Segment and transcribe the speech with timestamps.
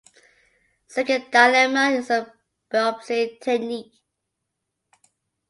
[0.87, 2.33] Second dilemma is the
[2.73, 3.93] biopsy technique.